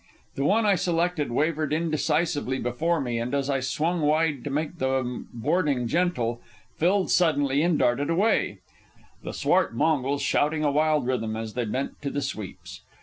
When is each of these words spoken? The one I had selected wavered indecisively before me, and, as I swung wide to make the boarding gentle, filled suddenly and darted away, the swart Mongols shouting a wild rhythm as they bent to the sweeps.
The 0.33 0.43
one 0.45 0.65
I 0.65 0.71
had 0.71 0.79
selected 0.79 1.31
wavered 1.31 1.71
indecisively 1.71 2.57
before 2.57 2.99
me, 2.99 3.19
and, 3.19 3.35
as 3.35 3.51
I 3.51 3.59
swung 3.59 4.01
wide 4.01 4.43
to 4.45 4.49
make 4.49 4.79
the 4.79 5.25
boarding 5.31 5.87
gentle, 5.87 6.41
filled 6.75 7.11
suddenly 7.11 7.61
and 7.61 7.77
darted 7.77 8.09
away, 8.09 8.61
the 9.21 9.31
swart 9.31 9.75
Mongols 9.75 10.23
shouting 10.23 10.63
a 10.63 10.71
wild 10.71 11.05
rhythm 11.05 11.35
as 11.35 11.53
they 11.53 11.65
bent 11.65 12.01
to 12.01 12.09
the 12.09 12.23
sweeps. 12.23 12.81